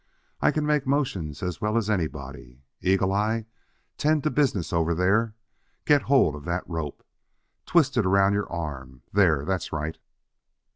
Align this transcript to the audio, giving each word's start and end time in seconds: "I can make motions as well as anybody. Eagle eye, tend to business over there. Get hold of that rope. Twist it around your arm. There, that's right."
"I 0.41 0.49
can 0.49 0.65
make 0.65 0.87
motions 0.87 1.43
as 1.43 1.61
well 1.61 1.77
as 1.77 1.87
anybody. 1.87 2.63
Eagle 2.81 3.13
eye, 3.13 3.45
tend 3.99 4.23
to 4.23 4.31
business 4.31 4.73
over 4.73 4.95
there. 4.95 5.35
Get 5.85 6.01
hold 6.01 6.33
of 6.35 6.43
that 6.45 6.67
rope. 6.67 7.03
Twist 7.67 7.95
it 7.97 8.05
around 8.07 8.33
your 8.33 8.51
arm. 8.51 9.03
There, 9.13 9.45
that's 9.45 9.71
right." 9.71 9.99